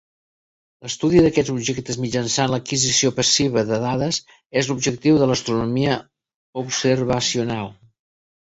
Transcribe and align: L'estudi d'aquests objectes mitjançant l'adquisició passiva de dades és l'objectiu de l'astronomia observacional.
L'estudi 0.85 1.19
d'aquests 1.25 1.51
objectes 1.55 1.99
mitjançant 2.05 2.49
l'adquisició 2.53 3.13
passiva 3.19 3.65
de 3.73 3.79
dades 3.85 4.21
és 4.63 4.71
l'objectiu 4.71 5.21
de 5.21 5.29
l'astronomia 5.33 5.99
observacional. 6.67 7.71